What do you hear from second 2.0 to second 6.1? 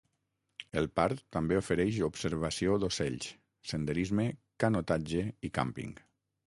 observació d'ocells, senderisme, canotatge i càmping.